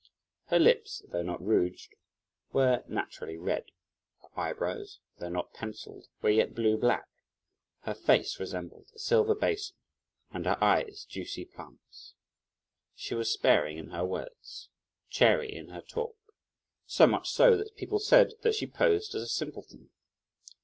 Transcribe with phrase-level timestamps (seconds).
[0.45, 1.93] Her lips, though not rouged,
[2.51, 3.65] were naturally red;
[4.23, 7.07] her eyebrows, though not pencilled, were yet blue black;
[7.81, 9.75] her face resembled a silver basin,
[10.31, 12.15] and her eyes, juicy plums.
[12.95, 14.69] She was sparing in her words,
[15.11, 16.17] chary in her talk,
[16.87, 19.91] so much so that people said that she posed as a simpleton.